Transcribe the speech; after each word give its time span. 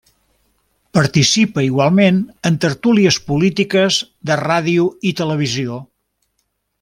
Participa 0.97 1.65
igualment 1.65 2.17
en 2.51 2.57
tertúlies 2.65 3.19
polítiques 3.29 4.01
de 4.31 4.39
ràdio 4.43 4.87
i 5.11 5.17
televisió. 5.21 5.83